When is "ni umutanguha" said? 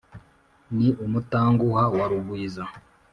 0.75-1.83